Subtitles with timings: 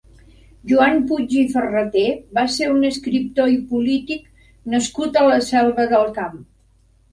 [0.69, 2.05] Joan Puig i Ferreter
[2.39, 4.27] va ser un escriptor i polític
[4.77, 6.45] nascut a la Selva del Camp.